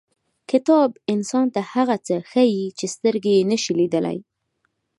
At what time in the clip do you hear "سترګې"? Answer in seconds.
2.95-3.33